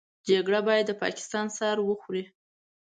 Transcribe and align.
جګړه 0.27 0.59
بايد 0.67 0.85
د 0.87 0.91
پاکستان 1.03 1.47
سر 1.57 1.75
وخوري. 1.83 2.23